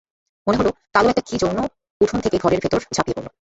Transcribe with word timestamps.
মনে 0.47 0.57
হল 0.59 0.67
কালো 0.93 1.07
একটা 1.09 1.23
কী-যৌন 1.27 1.57
উঠোন 2.01 2.19
থেকে 2.21 2.37
ঘরের 2.37 2.59
ভিতর 2.63 2.79
ঝাঁপিয়ে 2.95 3.15
পড়ল। 3.17 3.27